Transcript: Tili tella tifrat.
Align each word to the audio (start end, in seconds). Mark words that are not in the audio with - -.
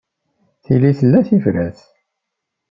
Tili 0.63 0.91
tella 0.99 1.19
tifrat. 1.27 1.79